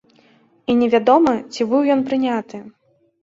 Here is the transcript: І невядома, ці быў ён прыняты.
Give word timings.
І 0.73 0.75
невядома, 0.79 1.35
ці 1.55 1.67
быў 1.73 1.81
ён 1.97 2.01
прыняты. 2.09 2.63